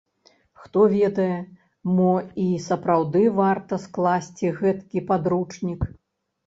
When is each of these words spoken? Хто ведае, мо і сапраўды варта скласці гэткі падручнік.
Хто 0.61 0.79
ведае, 0.93 1.35
мо 1.97 2.13
і 2.45 2.47
сапраўды 2.69 3.21
варта 3.41 3.81
скласці 3.87 4.53
гэткі 4.65 5.07
падручнік. 5.13 5.81